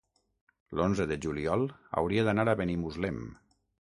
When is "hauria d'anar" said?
2.01-2.45